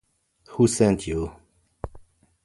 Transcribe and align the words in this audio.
Who 0.47 0.65
Sent 0.67 1.05
You? 1.05 1.31